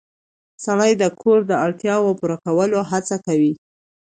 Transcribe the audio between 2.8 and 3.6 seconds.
هڅه کوي